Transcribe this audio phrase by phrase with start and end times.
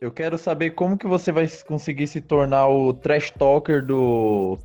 [0.00, 4.56] Eu quero saber como que você vai conseguir se tornar o trash talker do,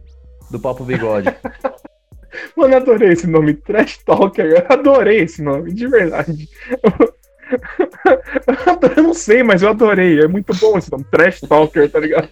[0.51, 1.29] do Papo Bigode.
[2.55, 4.45] Mano, eu adorei esse nome, Trash Talker.
[4.45, 6.49] Eu adorei esse nome, de verdade.
[8.95, 10.19] Eu não sei, mas eu adorei.
[10.19, 12.27] É muito bom esse nome, Trash Talker, tá ligado?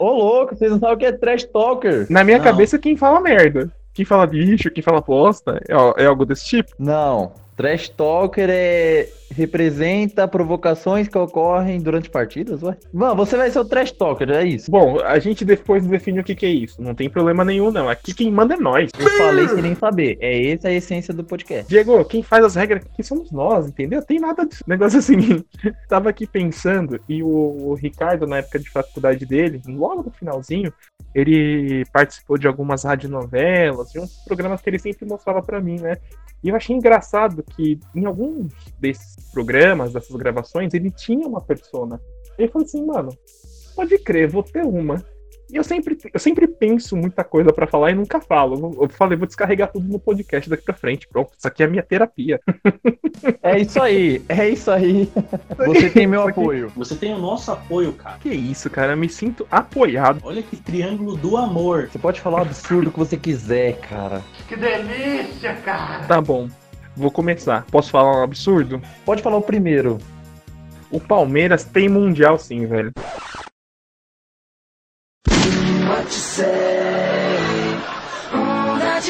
[0.00, 2.06] Ô, louco, vocês não sabem o que é trash talker?
[2.10, 2.44] Na minha Não.
[2.44, 3.70] cabeça, quem fala merda.
[3.94, 6.72] Quem fala lixo, quem fala bosta, é, é algo desse tipo.
[6.78, 7.32] Não.
[7.62, 12.76] Trash talker é representa provocações que ocorrem durante partidas, ué?
[12.92, 14.70] Mano, você vai ser o trash talker, é isso.
[14.70, 16.80] Bom, a gente depois define o que, que é isso.
[16.80, 17.88] Não tem problema nenhum, não.
[17.88, 18.90] Aqui quem manda é nós.
[18.98, 20.18] Eu falei sem nem saber.
[20.20, 21.68] É essa a essência do podcast.
[21.68, 24.02] Diego, quem faz as regras aqui somos nós, entendeu?
[24.02, 25.42] Tem nada de negócio assim.
[25.88, 30.72] Tava aqui pensando, e o, o Ricardo, na época de faculdade dele, logo no finalzinho,
[31.14, 35.96] ele participou de algumas radionovelas, de uns programas que ele sempre mostrava pra mim, né?
[36.42, 42.00] E eu achei engraçado que em alguns desses programas, dessas gravações, ele tinha uma persona.
[42.38, 43.16] Ele falou assim, mano,
[43.74, 45.02] pode crer, vou ter uma.
[45.52, 48.74] E eu sempre, eu sempre penso muita coisa pra falar e nunca falo.
[48.80, 51.06] Eu falei, vou descarregar tudo no podcast daqui pra frente.
[51.06, 52.40] Pronto, isso aqui é a minha terapia.
[53.40, 55.08] É isso aí, é isso aí.
[55.66, 56.72] Você tem meu apoio.
[56.74, 58.18] Você tem o nosso apoio, cara.
[58.18, 60.20] Que isso, cara, eu me sinto apoiado.
[60.24, 61.88] Olha que triângulo do amor.
[61.88, 64.22] Você pode falar o absurdo que você quiser, cara.
[66.08, 66.48] Tá bom,
[66.96, 67.64] vou começar.
[67.70, 68.80] Posso falar um absurdo?
[69.04, 69.98] Pode falar o primeiro.
[70.90, 72.92] O Palmeiras tem mundial sim, velho.
[75.88, 76.46] What you say?
[78.32, 79.08] Mm, that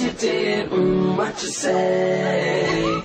[0.00, 0.70] you did.
[1.16, 3.04] What say?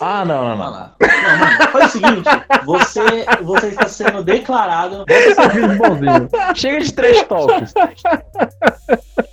[0.00, 0.70] Ah, não, não, não.
[0.70, 0.94] lá.
[1.00, 2.28] Não, mano, faz o seguinte,
[2.64, 5.04] você, você está sendo declarado.
[5.52, 6.28] Vini bonzinho.
[6.54, 7.74] Chega de trash talks.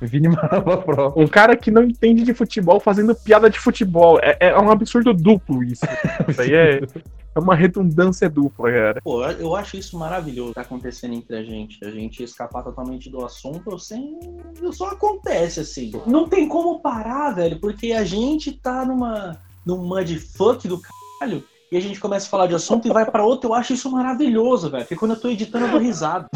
[0.00, 1.12] Vini Maraba Pro.
[1.16, 4.18] Um cara que não entende de futebol fazendo piada de futebol.
[4.22, 5.84] É, é um absurdo duplo isso.
[6.28, 6.80] Isso aí é,
[7.34, 9.00] é uma redundância dupla, cara.
[9.02, 11.84] Pô, eu acho isso maravilhoso que tá acontecendo entre a gente.
[11.84, 14.18] A gente escapar totalmente do assunto sem.
[14.72, 15.92] Só acontece assim.
[16.06, 19.36] Não tem como parar, velho, porque a gente tá numa.
[19.68, 21.44] Num mudfuck do caralho.
[21.70, 23.50] E a gente começa a falar de assunto e vai pra outro.
[23.50, 24.84] Eu acho isso maravilhoso, velho.
[24.84, 26.26] Porque quando eu tô editando, eu dou risada.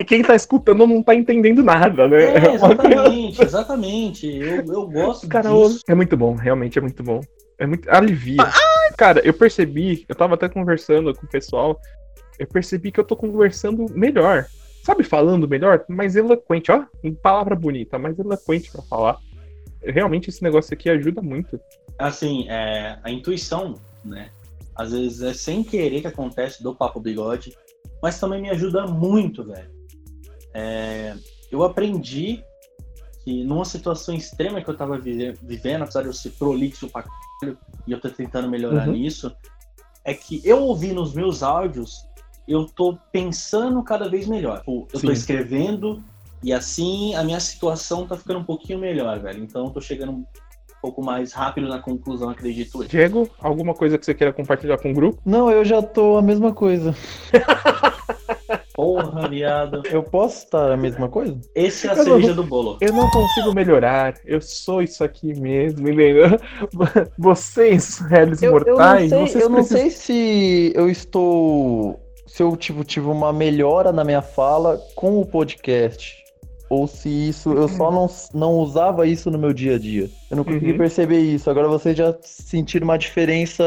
[0.00, 2.24] E quem tá escutando não tá entendendo nada, né?
[2.24, 4.26] É, exatamente, exatamente.
[4.26, 5.80] Eu, eu gosto Cara, disso.
[5.86, 7.20] é muito bom, realmente é muito bom.
[7.56, 7.88] É muito.
[7.88, 8.44] Alivia.
[8.96, 11.80] Cara, eu percebi, eu tava até conversando com o pessoal,
[12.40, 14.46] eu percebi que eu tô conversando melhor.
[14.82, 16.84] Sabe, falando melhor, mais eloquente, ó.
[17.04, 19.18] Em palavra bonita, mais eloquente pra falar.
[19.82, 21.60] Realmente esse negócio aqui ajuda muito.
[21.98, 23.74] Assim, é, a intuição,
[24.04, 24.30] né?
[24.74, 27.52] Às vezes é sem querer que acontece do Papo Bigode,
[28.02, 29.70] mas também me ajuda muito, velho.
[30.54, 31.16] É,
[31.50, 32.42] eu aprendi
[33.24, 37.02] que numa situação extrema que eu tava vive- vivendo, apesar de eu ser prolixo pra
[37.02, 38.94] caralho, e eu tô tentando melhorar Uhum.
[38.94, 39.34] nisso,
[40.04, 42.06] é que eu ouvindo os meus áudios,
[42.46, 44.60] eu tô pensando cada vez melhor.
[44.60, 45.12] Tipo, eu tô Sim.
[45.12, 46.02] escrevendo
[46.42, 49.42] e assim a minha situação tá ficando um pouquinho melhor, velho.
[49.42, 50.24] Então eu tô chegando um
[50.80, 52.88] pouco mais rápido na conclusão, acredito eu.
[52.88, 55.20] Diego, alguma coisa que você queira compartilhar com o grupo?
[55.24, 56.94] Não, eu já tô a mesma coisa.
[58.74, 59.82] Porra, viado.
[59.90, 61.36] Eu posso estar a mesma coisa?
[61.54, 62.78] Esse é a Eu não- cereja do bolo.
[62.80, 64.14] Eu não consigo melhorar.
[64.24, 66.38] Eu sou isso aqui mesmo, entendeu?
[67.18, 71.98] Vocês, réis Eu, eu não mortais, sei, eu não precisam- sei se eu estou.
[72.26, 76.16] Se eu tipo, tive uma melhora na minha fala com o podcast.
[76.70, 77.52] Ou se isso.
[77.52, 80.10] Eu só não, não usava isso no meu dia a dia.
[80.30, 80.78] Eu não consegui Uhum.
[80.78, 81.48] perceber isso.
[81.48, 83.64] Agora vocês já sentiram uma diferença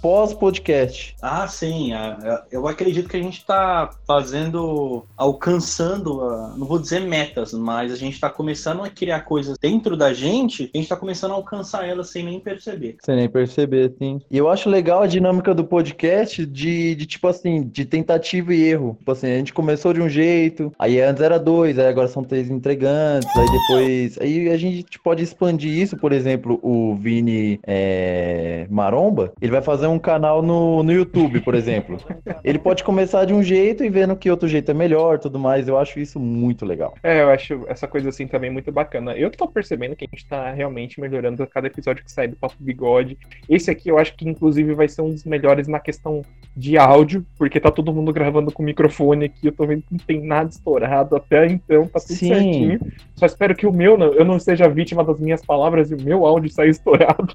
[0.00, 1.14] pós-podcast.
[1.22, 1.92] Ah, sim.
[1.92, 7.52] a- a- Eu acredito que a gente tá fazendo, alcançando, a- não vou dizer metas,
[7.52, 11.32] mas a gente tá começando a criar coisas dentro da gente, a gente tá começando
[11.32, 12.96] a alcançar elas sem nem perceber.
[13.04, 14.20] Sem nem perceber, sim.
[14.30, 18.62] E eu acho legal a dinâmica do podcast de, de tipo assim, de tentativa e
[18.62, 18.96] erro.
[18.98, 22.22] Tipo assim, a gente começou de um jeito, aí antes era dois, aí agora são
[22.24, 24.18] três entregantes, aí depois.
[24.20, 29.86] Aí a gente pode expandir isso, por exemplo, o Vini é, Maromba, ele vai fazer
[29.90, 31.98] um canal no, no YouTube, por exemplo.
[32.42, 35.68] Ele pode começar de um jeito e vendo que outro jeito é melhor tudo mais.
[35.68, 36.94] Eu acho isso muito legal.
[37.02, 39.14] É, eu acho essa coisa assim também muito bacana.
[39.16, 42.36] Eu tô percebendo que a gente tá realmente melhorando a cada episódio que sai do
[42.36, 43.18] Papo Bigode.
[43.48, 46.22] Esse aqui eu acho que inclusive vai ser um dos melhores na questão
[46.56, 49.46] de áudio, porque tá todo mundo gravando com o microfone aqui.
[49.46, 52.28] Eu tô vendo que não tem nada estourado até então, tá tudo Sim.
[52.28, 52.80] certinho.
[53.16, 56.00] Só espero que o meu, não- eu não seja vítima das minhas palavras e o
[56.00, 57.28] meu áudio saia estourado.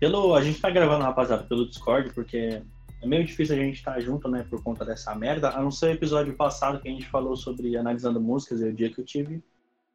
[0.00, 1.81] Pelo, a gente tá gravando, rapaziada, pelo Discord,
[2.12, 2.62] porque
[3.00, 5.50] é meio difícil a gente estar junto, né, por conta dessa merda.
[5.50, 8.72] A não ser o episódio passado que a gente falou sobre analisando músicas e o
[8.72, 9.42] dia que eu tive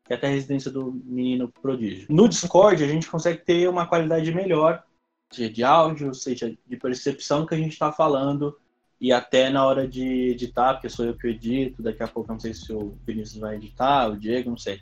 [0.07, 2.07] que é até a residência do menino prodígio.
[2.09, 4.81] No Discord, a gente consegue ter uma qualidade melhor
[5.29, 8.57] de, de áudio, seja de percepção que a gente está falando,
[8.99, 12.39] e até na hora de editar, porque sou eu que edito, daqui a pouco não
[12.39, 14.79] sei se o Vinícius vai editar, o Diego, não sei.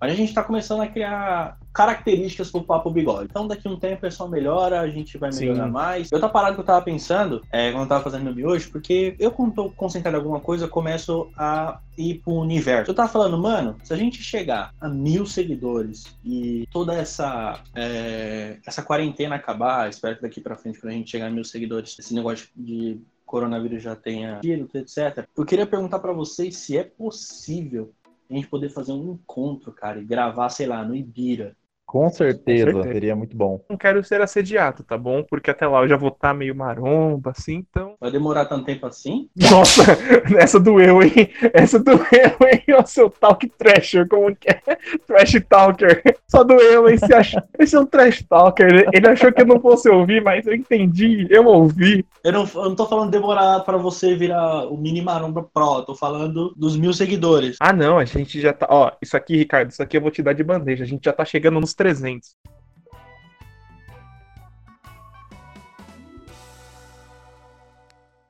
[0.00, 3.28] Mas a gente está começando a criar características pro Papo Bigode.
[3.30, 5.70] Então daqui a um tempo é só melhora, a gente vai melhorar Sim.
[5.70, 6.12] mais.
[6.12, 9.30] Outra parada que eu tava pensando, é, quando eu tava fazendo meu miojo, porque eu
[9.30, 12.90] quando tô concentrado em alguma coisa, eu começo a ir pro universo.
[12.90, 18.58] Eu tava falando, mano, se a gente chegar a mil seguidores e toda essa, é,
[18.66, 21.98] essa quarentena acabar, espero que daqui pra frente, quando a gente chegar a mil seguidores,
[21.98, 25.26] esse negócio de coronavírus já tenha tido, etc.
[25.36, 27.92] Eu queria perguntar pra vocês se é possível
[28.28, 31.56] a gente poder fazer um encontro, cara, e gravar, sei lá, no Ibira.
[31.86, 32.92] Com certeza, Com certeza.
[32.92, 33.60] seria muito bom.
[33.70, 35.22] Não quero ser assediado, tá bom?
[35.22, 37.94] Porque até lá eu já vou estar meio maromba, assim, então.
[38.00, 39.28] Vai demorar tanto tempo assim?
[39.50, 39.82] Nossa,
[40.36, 41.30] essa doeu, hein?
[41.54, 42.64] Essa doeu, hein?
[42.76, 44.60] Ó, seu talk trasher, como que é?
[45.06, 46.02] Trash talker.
[46.26, 46.98] Só doeu, hein?
[46.98, 47.42] Você achou...
[47.58, 48.88] Esse é um trash talker.
[48.92, 52.04] Ele achou que eu não fosse ouvir, mas eu entendi, eu ouvi.
[52.24, 55.82] Eu não, eu não tô falando demorar pra você virar o mini maromba pro, eu
[55.82, 57.56] tô falando dos mil seguidores.
[57.60, 58.66] Ah, não, a gente já tá.
[58.68, 60.82] Ó, isso aqui, Ricardo, isso aqui eu vou te dar de bandeja.
[60.82, 62.36] A gente já tá chegando nos 300.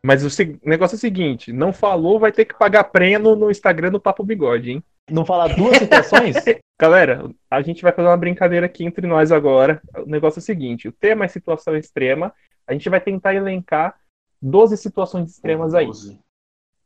[0.03, 0.29] Mas o
[0.65, 4.01] negócio é o seguinte: não falou, vai ter que pagar prenha no, no Instagram do
[4.01, 4.85] Papo Bigode, hein?
[5.11, 6.37] Não falar duas situações?
[6.79, 9.81] Galera, a gente vai fazer uma brincadeira aqui entre nós agora.
[9.97, 12.33] O negócio é o seguinte: o tema é situação extrema.
[12.67, 13.97] A gente vai tentar elencar
[14.41, 15.89] 12 situações extremas aí.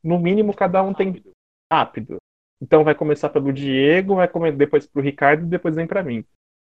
[0.02, 1.22] No mínimo, cada um tem
[1.70, 2.16] rápido.
[2.62, 6.24] Então vai começar pelo Diego, vai come- depois pro Ricardo e depois vem pra mim.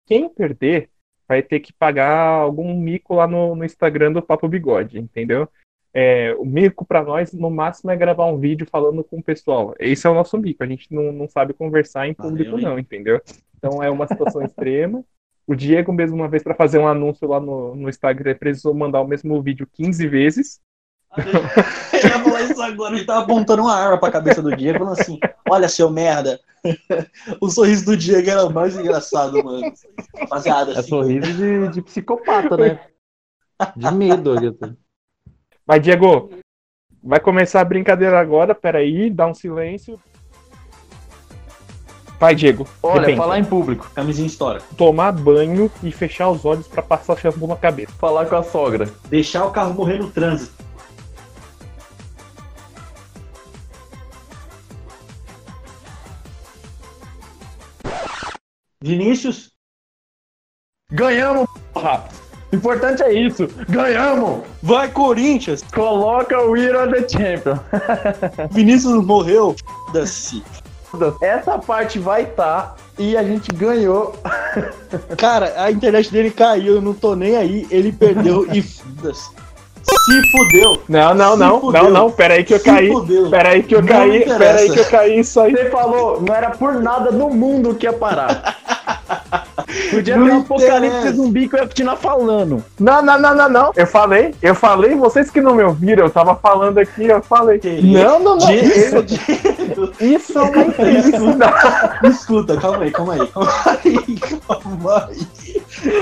[0.06, 0.91] Quem perder
[1.29, 5.49] vai ter que pagar algum mico lá no, no Instagram do Papo Bigode, entendeu?
[5.93, 9.75] É, o mico pra nós, no máximo, é gravar um vídeo falando com o pessoal.
[9.79, 10.62] Esse é o nosso mico.
[10.62, 12.64] A gente não, não sabe conversar em Valeu, público, hein?
[12.64, 13.20] não, entendeu?
[13.56, 15.05] Então é uma situação extrema.
[15.47, 19.00] O Diego, mesmo uma vez, pra fazer um anúncio lá no, no Instagram, precisou mandar
[19.00, 20.61] o mesmo vídeo 15 vezes.
[21.17, 25.01] Eu ia falar isso agora, ele tava apontando uma arma pra cabeça do Diego, falando
[25.01, 25.19] assim:
[25.49, 26.41] olha, seu merda.
[27.41, 29.73] o sorriso do Diego era o mais engraçado, mano.
[30.19, 32.81] Rapaziada, É assim, sorriso de, de psicopata, né?
[33.77, 34.35] De medo.
[35.67, 36.31] Mas, Diego,
[37.03, 38.55] vai começar a brincadeira agora.
[38.55, 39.99] Peraí, dá um silêncio.
[42.19, 42.67] Vai, Diego.
[42.83, 43.17] Olha, repente.
[43.17, 44.61] falar em público, camisinha história.
[44.77, 47.93] Tomar banho e fechar os olhos pra passar shampoo na cabeça.
[47.93, 48.91] falar com a sogra.
[49.09, 50.70] Deixar o carro morrer no trânsito.
[58.82, 59.50] Vinícius,
[60.93, 62.09] Ganhamos, porra!
[62.50, 63.47] O importante é isso.
[63.69, 64.43] Ganhamos!
[64.62, 65.62] vai Corinthians!
[65.73, 67.59] Coloca o We Are The Champion.
[68.50, 69.55] Vinícius morreu.
[69.87, 70.43] Foda-se.
[71.23, 74.19] Essa parte vai estar e a gente ganhou.
[75.17, 77.69] Cara, a internet dele caiu, eu não tô nem aí.
[77.71, 79.31] Ele perdeu e foda-se.
[80.05, 80.82] Se fudeu.
[80.88, 81.61] Não, não, não.
[81.61, 81.82] fudeu.
[81.85, 82.11] Não, não.
[82.11, 82.88] Peraí que eu caí.
[82.91, 83.31] fudeu.
[83.31, 84.23] Peraí que eu Não caí.
[84.23, 84.38] interessa.
[84.38, 85.19] Peraí que eu caí.
[85.20, 85.52] Isso aí.
[85.52, 88.56] Você falou, não era por nada no mundo que ia parar.
[89.91, 92.65] Podia ter um apocalipse zumbi que eu ia continuar falando.
[92.79, 93.73] Não, não, não, não, não.
[93.77, 94.35] Eu falei.
[94.41, 94.95] Eu falei.
[94.95, 97.07] Vocês que não me ouviram, eu tava falando aqui.
[97.07, 97.59] Eu falei.
[97.59, 97.87] Querido.
[97.87, 98.53] Não, não, não.
[98.53, 98.97] Isso,
[100.01, 102.07] isso é uma infelicidade.
[102.07, 103.53] Escuta, calma aí, calma aí, calma
[103.85, 105.27] aí, calma aí.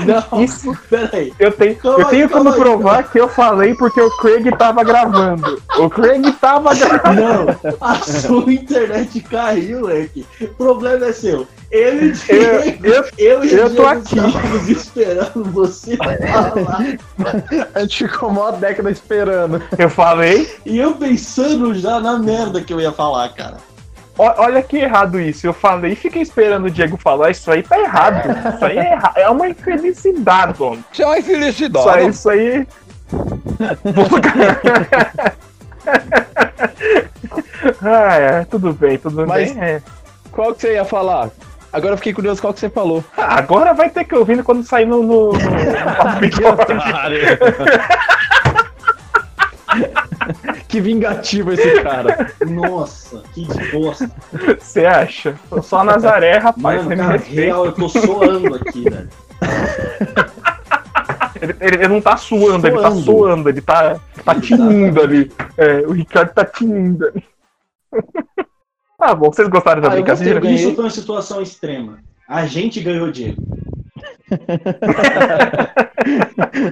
[0.05, 1.33] Não, Isso pera aí.
[1.39, 4.09] Eu tenho, Calma eu aí, tenho calma como aí, provar que eu falei porque o
[4.17, 5.61] Craig tava gravando.
[5.77, 7.19] O Craig tava gravando.
[7.19, 10.25] Não, a sua internet caiu, moleque.
[10.41, 11.47] O problema é seu.
[11.71, 14.17] Eu e o Eu- Diego, eu- eu, e o eu tô Diego aqui.
[14.17, 16.81] estávamos esperando você falar.
[17.75, 19.61] A gente ficou uma década esperando.
[19.77, 20.51] Eu falei.
[20.65, 23.57] E eu pensando já na merda que eu ia falar, cara.
[24.17, 25.45] Ó- Olha que errado isso.
[25.45, 27.29] Eu falei e fiquei esperando o Diego falar.
[27.29, 28.27] Isso aí tá errado.
[28.55, 30.83] Isso aí é, erra- é uma infelicidade, dono.
[30.91, 31.89] Isso é uma Isso infelicidade.
[31.99, 32.07] aí.
[32.09, 32.67] Isso aí...
[37.81, 38.45] ah, é.
[38.45, 39.63] Tudo bem, tudo Mas- bem.
[39.63, 39.81] é.
[40.31, 41.29] Qual que você ia falar?
[41.71, 43.03] Agora eu fiquei curioso qual que você falou.
[43.17, 45.39] Ah, Agora vai ter que ouvir quando sair no, no, no,
[50.67, 52.31] que vingativo esse cara.
[52.47, 54.09] Nossa, que bosta.
[54.59, 55.35] Você acha?
[55.49, 56.83] Tô só Nazaré, rapaz.
[56.85, 59.09] Mano, cara, real, eu tô soando aqui, velho.
[61.41, 63.05] Ele, ele- ele não tá suando, ele tá Suando.
[63.05, 63.95] suando, ele tá,
[64.25, 65.31] tá tinindo ali.
[65.57, 67.23] É, o Ricardo tá tinindo ali.
[68.99, 70.45] tá bom, vocês gostaram da Ah, brincadeira?
[70.51, 71.97] isso foi uma situação extrema.
[72.27, 73.41] A gente ganhou, Diego.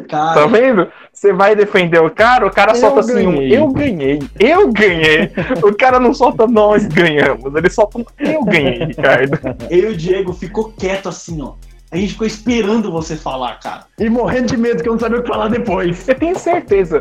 [0.08, 0.88] Cara, Tá vendo?
[1.12, 3.58] Você vai defender o cara, o cara solta assim um ganhei.
[3.58, 5.32] eu ganhei, eu ganhei.
[5.64, 9.40] O cara não solta nós ganhamos, ele solta um eu ganhei, Ricardo.
[9.70, 11.54] eu e o Diego ficou quieto assim, ó.
[11.92, 13.86] A gente ficou esperando você falar, cara.
[13.98, 16.08] E morrendo de medo que eu não sabia o que falar depois.
[16.08, 17.00] Eu tenho certeza.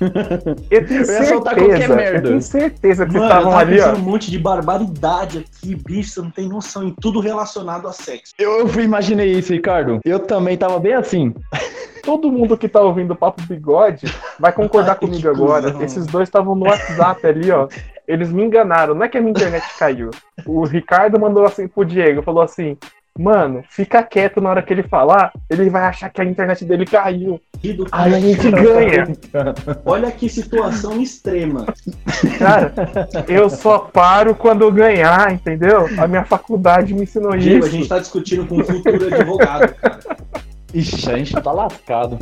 [0.70, 1.96] Eu tenho Eu ia soltar qualquer certeza.
[1.96, 2.18] merda.
[2.18, 3.92] Eu tenho certeza que vocês Mano, estavam tava ali, ó.
[3.94, 8.32] um monte de barbaridade aqui, bicho, você não tem noção em tudo relacionado a sexo.
[8.38, 10.00] Eu, eu fui- imaginei isso, Ricardo.
[10.04, 11.34] Eu também tava bem assim.
[12.04, 14.06] Todo mundo que tá ouvindo o Papo Bigode
[14.38, 15.64] vai concordar Ai, comigo agora.
[15.72, 15.82] cuzão.
[15.82, 17.68] Esses dois estavam no WhatsApp ali, ó.
[18.06, 18.94] Eles me enganaram.
[18.94, 20.10] Não é que a minha internet caiu.
[20.46, 22.78] O Ricardo mandou assim pro Diego, falou assim.
[23.18, 26.86] Mano, fica quieto na hora que ele falar, ele vai achar que a internet dele
[26.86, 27.40] caiu.
[27.60, 29.08] Do Aí a gente ganha.
[29.84, 31.66] Olha que situação extrema.
[32.38, 32.72] Cara,
[33.26, 35.88] eu só paro quando eu ganhar, entendeu?
[35.98, 37.76] A minha faculdade me ensinou Diego, a isso.
[37.76, 39.98] gente tá discutindo com um futuro advogado, cara.
[40.72, 42.16] Ixi, a gente tá lascado.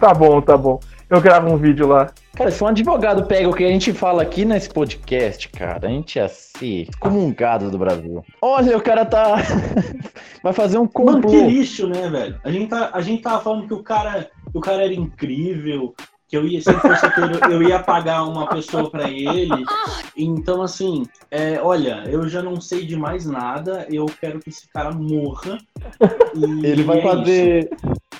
[0.00, 0.80] Tá bom, tá bom.
[1.08, 2.10] Eu gravo um vídeo lá.
[2.34, 5.90] Cara, se um advogado pega o que a gente fala aqui nesse podcast, cara, a
[5.90, 8.24] gente ia ser excomungado do Brasil.
[8.42, 9.36] Olha, o cara tá.
[10.42, 12.40] Vai fazer um Mano, que lixo, né, velho?
[12.42, 15.94] A gente, tá, a gente tava falando que o cara, o cara era incrível,
[16.28, 19.64] que eu ia, se fosse solteiro, eu ia pagar uma pessoa pra ele.
[20.16, 24.68] Então, assim, é, olha, eu já não sei de mais nada, eu quero que esse
[24.68, 25.58] cara morra.
[26.34, 27.70] Ele vai é fazer.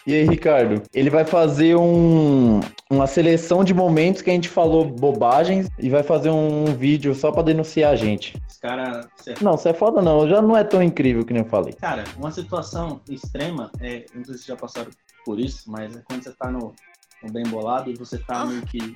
[0.06, 0.82] E aí, Ricardo?
[0.92, 2.60] Ele vai fazer um...
[2.90, 7.32] uma seleção de momentos que a gente falou bobagens e vai fazer um vídeo só
[7.32, 8.34] pra denunciar a gente.
[8.36, 8.44] isso.
[8.50, 9.08] Esse cara.
[9.16, 11.72] cê- Não, você é foda não, já não é tão incrível que nem eu falei.
[11.74, 14.90] Cara, uma situação extrema, é, eu não sei se já passaram
[15.24, 16.74] por isso, mas é quando você tá no,
[17.22, 18.94] no bem bolado e você tá meio que.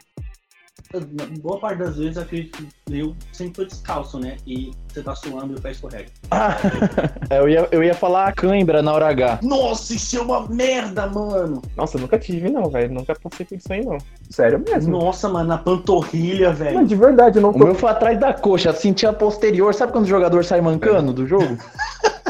[1.43, 4.37] Boa parte das vezes, eu acredito que eu sempre tô descalço, né?
[4.47, 6.07] E você tá suando e o pé escorrega.
[7.31, 9.41] É, eu, ia, eu ia falar cãibra na hora H.
[9.43, 11.61] Nossa, isso é uma merda, mano!
[11.77, 12.91] Nossa, eu nunca tive, não, velho.
[12.95, 13.99] Nunca passei por isso aí, não.
[14.31, 14.99] Sério mesmo.
[14.99, 16.87] Nossa, mano, na panturrilha, velho.
[16.87, 17.59] de verdade, eu não O tô.
[17.59, 19.75] meu foi atrás da coxa, sentia a posterior.
[19.75, 21.59] Sabe quando o jogador sai mancando do jogo?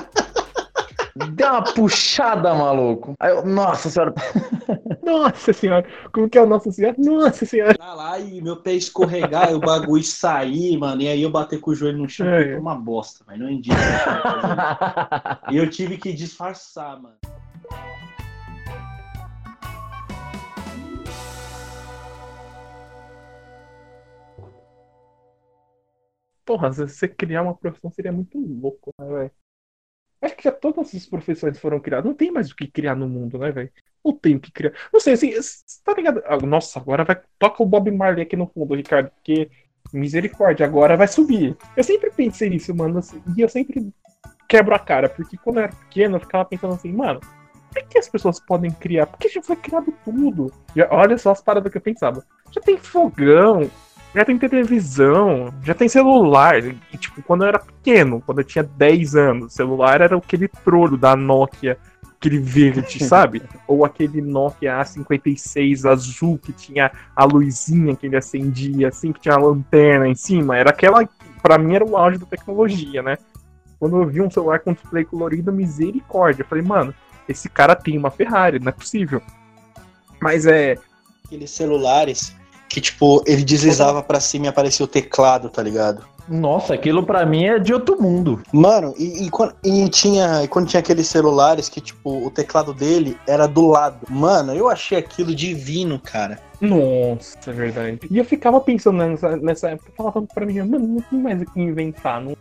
[1.32, 3.14] Deu uma puxada, maluco.
[3.18, 4.14] Aí eu, nossa senhora.
[5.02, 6.94] Nossa senhora, como que é o nosso senhora?
[6.98, 7.74] Nossa senhora.
[7.78, 11.00] Tá lá e meu pé escorregar e o bagulho sair, mano.
[11.00, 12.44] E aí eu bater com o joelho no chão, É.
[12.44, 13.74] foi uma bosta, mas não indica.
[15.50, 17.16] E eu tive que disfarçar, mano.
[26.44, 29.30] Porra, se você criar uma profissão seria muito louco, né, velho?
[30.20, 32.04] Acho que já todas as profissões foram criadas.
[32.06, 33.70] Não tem mais o que criar no mundo, né, velho?
[34.04, 34.72] Não tem o que criar.
[34.92, 35.32] Não sei, assim,
[35.84, 36.22] tá ligado?
[36.26, 37.20] Ah, Nossa, agora vai.
[37.38, 39.50] Toca o Bob Marley aqui no fundo, Ricardo, porque
[39.92, 41.56] misericórdia, agora vai subir.
[41.76, 43.90] Eu sempre pensei nisso, mano, assim, e eu sempre
[44.48, 47.20] quebro a cara, porque quando eu era pequeno eu ficava pensando assim, mano,
[47.72, 49.06] por que as pessoas podem criar?
[49.06, 50.52] Porque já foi criado tudo.
[50.90, 52.24] Olha só as paradas que eu pensava.
[52.50, 53.70] Já tem fogão,
[54.14, 56.64] já tem televisão, já tem celular.
[56.64, 60.48] E, tipo, quando eu era pequeno, quando eu tinha 10 anos, o celular era aquele
[60.48, 61.78] trolho da Nokia,
[62.16, 63.42] aquele verde, sabe?
[63.66, 69.34] Ou aquele Nokia A56 azul que tinha a luzinha que ele acendia, assim, que tinha
[69.34, 70.56] a lanterna em cima.
[70.56, 71.08] Era aquela.
[71.42, 73.16] Pra mim era o auge da tecnologia, né?
[73.78, 76.42] Quando eu vi um celular com display colorido, misericórdia.
[76.42, 76.92] Eu falei, mano,
[77.28, 79.22] esse cara tem uma Ferrari, não é possível.
[80.20, 80.76] Mas é.
[81.24, 82.37] Aqueles celulares
[82.68, 86.04] que, tipo, ele deslizava pra cima e aparecia o teclado, tá ligado?
[86.28, 88.42] Nossa, aquilo pra mim é de outro mundo.
[88.52, 92.74] Mano, e, e quando, e tinha, e quando tinha aqueles celulares que, tipo, o teclado
[92.74, 94.06] dele era do lado.
[94.10, 96.38] Mano, eu achei aquilo divino, cara.
[96.60, 98.00] Nossa, é verdade.
[98.10, 101.46] E eu ficava pensando nessa, nessa época, falava pra mim, mano, não tem mais o
[101.46, 102.36] que inventar, não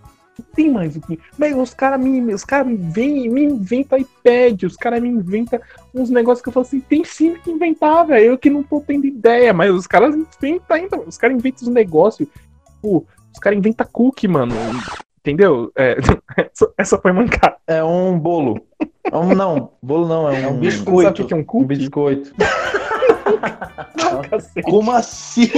[0.55, 1.19] tem mais o que.
[1.37, 5.59] Mas os caras me, os cara me vêm me inventam iPad, os caras me inventam
[5.93, 8.25] uns negócios que eu falo assim, tem sim que inventar, velho.
[8.25, 11.73] Eu que não tô tendo ideia, mas os caras inventam ainda, os caras inventam os
[11.73, 12.27] negócios.
[12.75, 14.53] Tipo, os caras inventam cookie, mano.
[15.19, 15.71] Entendeu?
[15.75, 15.97] É,
[16.77, 17.57] essa, foi mancada.
[17.67, 18.61] É um bolo.
[19.03, 21.23] É um, não, bolo não, é um, É um Sabe biscoito.
[21.23, 21.65] o que é um Um cookie?
[21.65, 22.33] biscoito.
[23.97, 24.61] Não, cacete.
[24.61, 25.49] Como assim,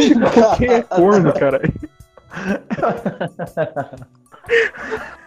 [0.65, 0.83] é cara?
[0.83, 1.61] corno, cara.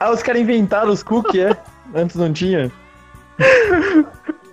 [0.00, 1.56] Ah, os caras inventaram os cookies, é?
[1.94, 2.70] Antes não tinha.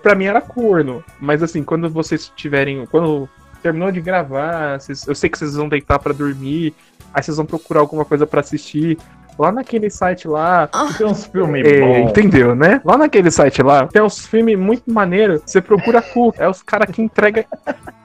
[0.02, 1.04] pra mim era corno.
[1.20, 2.86] Mas assim, quando vocês tiverem.
[2.86, 3.28] Quando
[3.62, 6.74] terminou de gravar, vocês- eu sei que vocês vão deitar pra dormir,
[7.14, 8.98] aí vocês vão procurar alguma coisa pra assistir.
[9.38, 10.70] Lá naquele site lá.
[10.98, 12.80] Tem uns filmes é, entendeu, né?
[12.86, 15.42] Lá naquele site lá, tem uns filmes muito maneiros.
[15.46, 16.34] Você procura cu.
[16.38, 17.44] É os caras que entregam.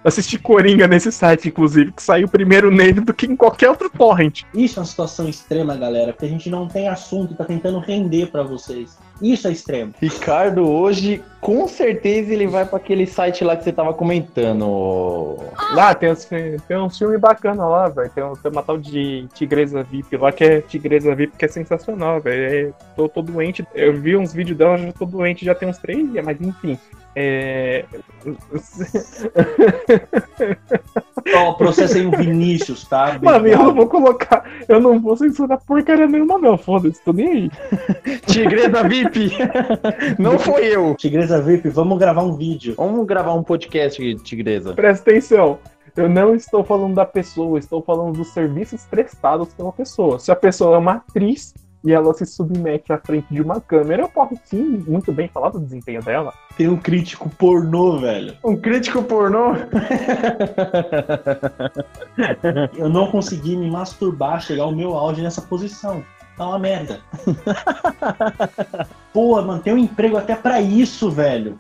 [0.07, 4.43] Assisti Coringa nesse site, inclusive, que saiu primeiro nele do que em qualquer outro torrent.
[4.55, 7.79] Isso é uma situação extrema, galera, porque a gente não tem assunto e tá tentando
[7.81, 8.97] render pra vocês.
[9.21, 9.93] Isso é extremo.
[10.01, 15.39] Ricardo, hoje, com certeza, ele vai pra aquele site lá que você tava comentando.
[15.73, 18.11] Lá tem, uns tem um filme bacana lá, velho.
[18.15, 21.49] Tem, um- tem uma tal de Tigresa VIP lá que é Tigresa VIP que é
[21.49, 22.69] sensacional, velho.
[22.69, 23.67] É, tô, tô doente.
[23.75, 26.79] Eu vi uns vídeos dela, já tô doente já tem uns três dias, mas enfim.
[27.19, 27.87] É.
[31.35, 33.19] Ó, processem o Vinícius, tá?
[33.23, 33.65] Mano, eu Obrigado.
[33.65, 34.45] não vou colocar.
[34.69, 36.59] Eu não vou censurar porcaria nenhuma, não.
[36.59, 37.51] Foda-se, tô nem aí.
[38.27, 39.31] Tigresa VIP!
[40.19, 40.95] Não foi eu!
[40.95, 42.75] Tigresa VIP, vamos gravar um vídeo.
[42.77, 44.75] Vamos gravar um podcast, Tigresa.
[44.75, 45.59] Presta atenção.
[45.97, 50.19] Eu não estou falando da pessoa, estou falando dos serviços prestados pela pessoa.
[50.19, 51.55] Se a pessoa é uma atriz
[51.85, 55.51] e ela se submete à frente de uma câmera, eu posso sim muito bem falar
[55.51, 56.33] do desempenho dela.
[56.57, 58.37] Tem um crítico pornô, velho.
[58.45, 59.55] Um crítico pornô?
[62.77, 66.03] Eu não consegui me masturbar, chegar ao meu auge nessa posição.
[66.37, 67.01] Tá uma merda.
[69.13, 71.57] Porra, mano, tem um emprego até pra isso, velho.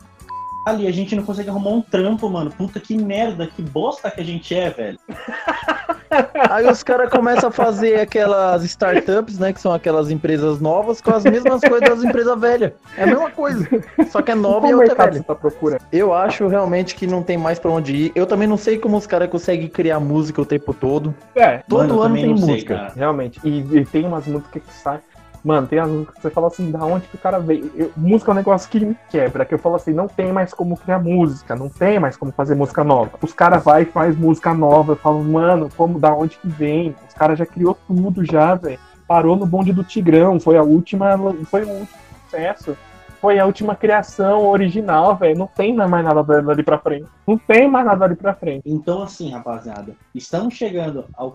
[0.67, 2.51] Ali, a gente não consegue arrumar um trampo, mano.
[2.51, 4.99] Puta que merda, que bosta que a gente é, velho.
[6.51, 9.53] Aí os caras começam a fazer aquelas startups, né?
[9.53, 12.73] Que são aquelas empresas novas com as mesmas coisas das empresas velhas.
[12.97, 13.69] É a mesma coisa.
[14.11, 15.23] Só que é nova e outra é velha.
[15.23, 15.83] tá procurando?
[15.93, 18.13] Eu acho realmente que não tem mais pra onde ir.
[18.17, 21.15] Eu também não sei como os caras conseguem criar música o tempo todo.
[21.37, 22.75] É, Todo Mano, eu ano tem sei, música.
[22.77, 22.93] cara.
[22.97, 23.41] realmente.
[23.45, 25.01] E, e tem umas músicas que saem.
[25.47, 27.71] Mano, tem as músicas que você fala assim, da onde que o cara veio?
[27.77, 30.53] Eu- música é um negócio que me quebra, que eu falo assim, não tem mais
[30.53, 33.13] como criar música, não tem mais como fazer música nova.
[33.23, 36.97] Os caras vai e faz música nova, eu falo, mano, como, da onde que vem?
[37.07, 38.77] Os caras já criou tudo já, velho.
[39.07, 41.89] Parou no bonde do Tigrão, foi a última, foi o último
[42.25, 42.77] sucesso.
[43.21, 45.39] Foi a última criação original, velho.
[45.39, 47.07] Não tem mais nada dali pra frente.
[47.25, 48.63] Não tem mais nada dali pra frente.
[48.67, 51.33] Então, assim, rapaziada, estamos chegando ao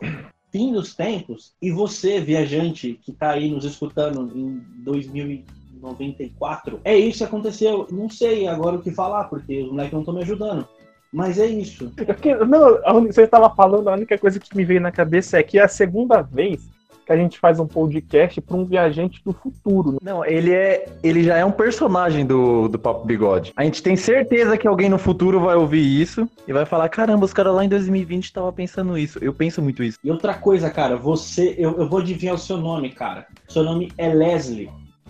[0.51, 7.20] fim dos tempos e você, viajante, que tá aí nos escutando em 2094, é isso
[7.20, 7.88] que aconteceu.
[7.89, 10.67] Não sei agora o que falar, porque os moleques não estão me ajudando.
[11.12, 11.91] Mas é isso.
[11.98, 15.60] Eu Não, você estava falando, a única coisa que me veio na cabeça é que
[15.60, 16.71] é a segunda vez
[17.05, 19.97] que a gente faz um podcast para um viajante do futuro.
[20.02, 20.88] Não, ele é.
[21.04, 23.54] Ele já é um personagem do, do Papo Bigode.
[23.56, 27.26] A gente tem certeza que alguém no futuro vai ouvir isso e vai falar: caramba,
[27.26, 29.19] os caras lá em 2020 estavam pensando isso.
[29.21, 29.97] Eu penso muito isso.
[30.04, 31.56] E outra coisa, cara, você.
[31.58, 33.26] Eu, eu vou adivinhar o seu nome, cara.
[33.47, 34.69] Seu nome é Leslie.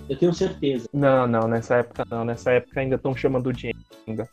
[0.09, 0.89] Eu tenho certeza.
[0.93, 2.25] Não, não, nessa época não.
[2.25, 3.73] Nessa época ainda estão chamando de
[4.07, 4.27] ainda.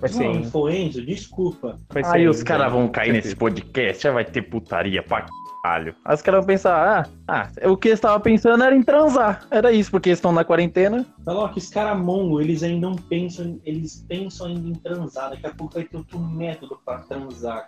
[0.00, 1.78] Vai ser, Não, Enzo, foi Enzo, desculpa.
[1.88, 5.24] vai ser Aí os caras vão com cair nesse podcast, já vai ter putaria pra
[5.64, 5.96] caralho.
[6.04, 9.46] Aí os caras vão pensar: ah, ah, o que eles estavam pensando era em transar.
[9.50, 11.06] Era isso, porque eles estão na quarentena.
[11.24, 15.30] Fala, ó, que escaramongo, eles ainda não pensam, eles pensam ainda em transar.
[15.30, 17.66] Daqui a pouco vai ter outro método pra transar.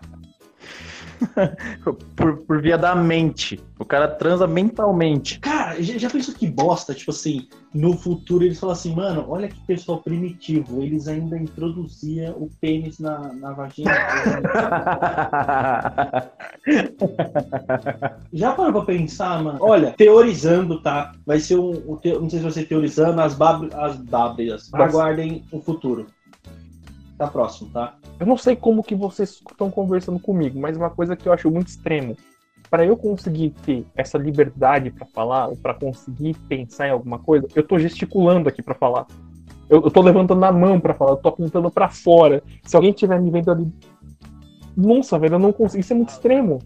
[2.17, 3.61] Por, por via da mente.
[3.79, 5.39] O cara transa mentalmente.
[5.41, 6.95] Cara, já, já pensou que bosta?
[6.95, 10.83] Tipo assim, no futuro eles falam assim, mano, olha que pessoal primitivo.
[10.83, 13.91] Eles ainda introduziam o pênis na, na vagina.
[18.33, 19.59] Já parou pra pensar, mano?
[19.61, 21.13] Olha, teorizando, tá?
[21.25, 21.93] Vai ser um.
[21.93, 24.73] um teo- não sei se vai ser teorizando, as, bab, as bábrias.
[24.73, 26.07] Aguardem o futuro.
[27.19, 27.95] Tá próximo, tá?
[28.21, 31.51] Eu não sei como que vocês estão conversando comigo, mas uma coisa que eu acho
[31.51, 32.17] muito extremo.
[32.69, 37.47] Para eu conseguir ter essa liberdade para falar, ou para conseguir pensar em alguma coisa,
[37.55, 39.07] eu tô gesticulando aqui para falar.
[39.69, 42.43] Eu, eu tô levantando a mão para falar, eu tô apontando para fora.
[42.65, 43.73] Se alguém estiver me vendo ali.
[44.77, 45.81] Nossa, velho, eu não consigo.
[45.81, 46.59] Isso é muito extremo.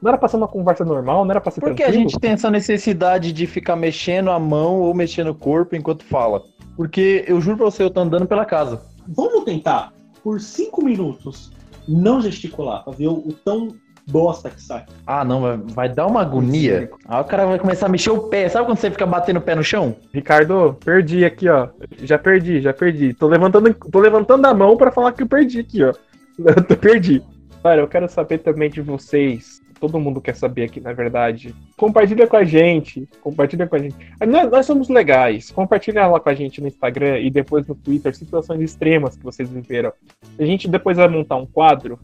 [0.00, 2.10] Não era pra ser uma conversa normal, não era pra ser Por que a tranquilo.
[2.10, 6.42] gente tem essa necessidade de ficar mexendo a mão ou mexendo o corpo enquanto fala?
[6.76, 8.82] Porque eu juro pra você, eu tô andando pela casa.
[9.08, 9.92] Vamos tentar,
[10.26, 11.52] por cinco minutos,
[11.86, 13.76] não gesticular, pra ver o, o tão
[14.08, 14.84] bosta que sai.
[15.06, 16.90] Ah, não, vai, vai dar uma agonia.
[17.06, 18.48] Aí o cara vai começar a mexer o pé.
[18.48, 19.94] Sabe quando você fica batendo o pé no chão?
[20.12, 21.68] Ricardo, perdi aqui, ó.
[22.02, 23.14] Já perdi, já perdi.
[23.14, 25.94] Tô levantando, tô levantando a mão pra falar que eu perdi aqui, ó.
[26.68, 27.22] Eu perdi.
[27.62, 29.62] Olha, eu quero saber também de vocês.
[29.80, 31.54] Todo mundo quer saber aqui, na verdade.
[31.76, 33.08] Compartilha com a gente.
[33.20, 33.96] Compartilha com a gente.
[34.26, 35.50] Nós, nós somos legais.
[35.50, 39.48] Compartilha lá com a gente no Instagram e depois no Twitter situações extremas que vocês
[39.50, 39.92] viveram.
[40.38, 41.98] A gente depois vai montar um quadro.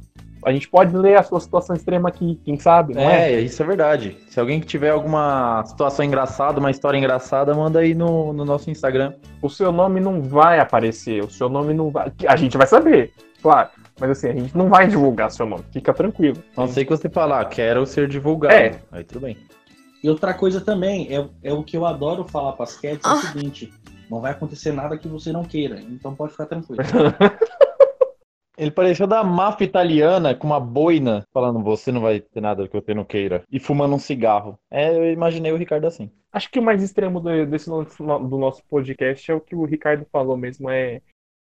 [0.45, 3.35] A gente pode ler a sua situação extrema aqui, quem sabe, é?
[3.35, 4.17] É, isso é verdade.
[4.29, 8.69] Se alguém que tiver alguma situação engraçada, uma história engraçada, manda aí no, no nosso
[8.69, 9.15] Instagram.
[9.41, 12.13] o seu nome não vai aparecer, o seu nome não vai.
[12.27, 13.71] A gente vai saber, claro.
[14.03, 16.43] Mas assim, a gente não vai divulgar seu nome, fica tranquilo.
[16.57, 18.53] A não sei que você falar, quero ser divulgado.
[18.53, 18.81] É.
[18.91, 19.37] Aí tudo bem.
[20.03, 23.17] E outra coisa também, é, é o que eu adoro falar pras cats, é o
[23.19, 23.73] seguinte,
[24.11, 26.83] não vai acontecer nada que você não queira, então pode ficar tranquilo.
[28.59, 32.75] Ele pareceu da máfia italiana com uma boina, falando você não vai ter nada que
[32.75, 33.45] você não queira.
[33.53, 34.59] E fumando um cigarro.
[34.69, 36.11] É, eu imaginei o Ricardo assim.
[36.33, 40.05] Acho que o mais extremo do, desse, do nosso podcast é o que o Ricardo
[40.11, 41.01] falou mesmo, é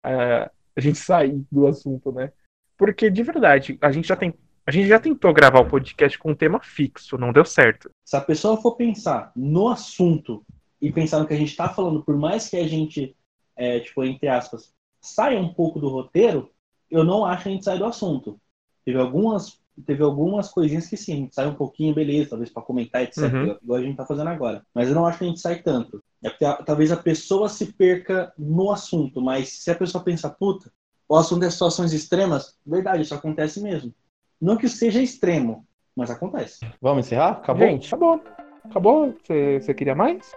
[0.04, 2.30] é, a gente sair do assunto, né?
[2.76, 4.34] Porque, de verdade, a gente já tem.
[4.66, 7.90] A gente já tentou gravar o podcast com um tema fixo, não deu certo.
[8.02, 10.42] Se a pessoa for pensar no assunto
[10.80, 13.14] e pensar no que a gente tá falando, por mais que a gente,
[13.54, 16.50] é, tipo, entre aspas, saia um pouco do roteiro,
[16.90, 18.40] eu não acho que a gente sai do assunto.
[18.86, 22.62] Teve algumas, teve algumas coisinhas que sim, a gente sai um pouquinho, beleza, talvez pra
[22.62, 23.18] comentar, etc.
[23.24, 23.58] Uhum.
[23.62, 24.64] Igual a gente tá fazendo agora.
[24.74, 26.02] Mas eu não acho que a gente sai tanto.
[26.22, 30.30] É porque a- talvez a pessoa se perca no assunto, mas se a pessoa pensar,
[30.30, 30.72] puta,
[31.14, 33.94] o assunto é situações extremas, verdade, isso acontece mesmo.
[34.40, 36.66] Não que seja extremo, mas acontece.
[36.82, 37.30] Vamos encerrar?
[37.30, 37.68] Acabou?
[37.68, 38.20] Gente, acabou.
[38.64, 39.14] Acabou?
[39.22, 40.32] Você queria mais?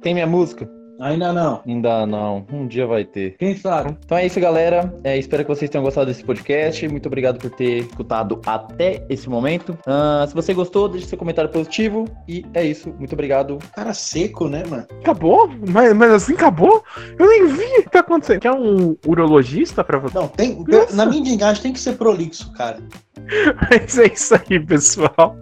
[0.00, 0.70] Tem minha música?
[1.00, 1.60] Ainda não.
[1.66, 2.46] Ainda não.
[2.50, 3.36] Um dia vai ter.
[3.38, 3.96] Quem sabe?
[4.04, 4.92] Então é isso, galera.
[5.04, 6.88] É, espero que vocês tenham gostado desse podcast.
[6.88, 9.78] Muito obrigado por ter escutado até esse momento.
[9.86, 12.06] Ah, se você gostou, deixe seu comentário positivo.
[12.26, 12.94] E é isso.
[12.98, 13.58] Muito obrigado.
[13.74, 14.86] Cara seco, né, mano?
[15.00, 15.50] Acabou?
[15.68, 16.82] Mas, mas assim acabou?
[17.18, 18.40] Eu nem vi o que tá acontecendo.
[18.40, 20.16] Quer um urologista pra você?
[20.16, 20.64] Não, tem.
[20.66, 20.96] Nossa.
[20.96, 22.78] Na minha engagem tem que ser prolixo, cara.
[23.70, 25.36] Mas é isso aí, pessoal.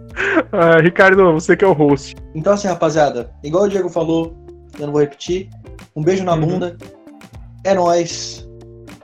[0.51, 2.15] Ah, Ricardo, você que é o host.
[2.33, 4.44] Então, assim, rapaziada, igual o Diego falou,
[4.79, 5.49] eu não vou repetir.
[5.95, 6.41] Um beijo na Uhum.
[6.41, 6.77] bunda.
[7.63, 8.47] É nóis.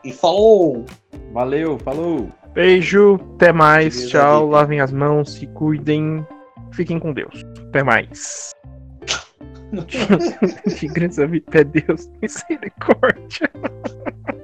[0.04, 0.86] E falou!
[1.34, 2.30] Valeu, falou!
[2.54, 4.50] Beijo, até mais, Beleza, tchau, Vitor.
[4.52, 6.26] lavem as mãos, se cuidem,
[6.74, 7.44] fiquem com Deus.
[7.70, 8.52] Até mais.
[10.78, 11.22] que grande
[11.54, 13.50] é Deus, misericórdia.